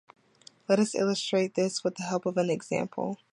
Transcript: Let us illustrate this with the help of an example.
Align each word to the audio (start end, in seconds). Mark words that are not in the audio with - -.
Let 0.67 0.79
us 0.79 0.95
illustrate 0.95 1.53
this 1.53 1.83
with 1.83 1.93
the 1.93 2.01
help 2.01 2.25
of 2.25 2.35
an 2.37 2.49
example. 2.49 3.19